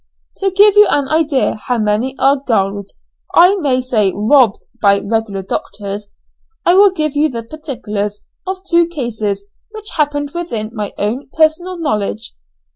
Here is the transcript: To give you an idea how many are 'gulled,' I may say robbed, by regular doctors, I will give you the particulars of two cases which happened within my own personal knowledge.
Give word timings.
To 0.37 0.49
give 0.49 0.75
you 0.75 0.87
an 0.89 1.07
idea 1.09 1.53
how 1.67 1.77
many 1.77 2.17
are 2.17 2.37
'gulled,' 2.37 2.89
I 3.35 3.53
may 3.57 3.81
say 3.81 4.11
robbed, 4.15 4.57
by 4.81 4.99
regular 4.99 5.43
doctors, 5.43 6.07
I 6.65 6.73
will 6.73 6.89
give 6.89 7.15
you 7.15 7.29
the 7.29 7.43
particulars 7.43 8.21
of 8.47 8.63
two 8.67 8.87
cases 8.87 9.43
which 9.69 9.89
happened 9.97 10.31
within 10.33 10.71
my 10.73 10.93
own 10.97 11.29
personal 11.37 11.77
knowledge. 11.77 12.33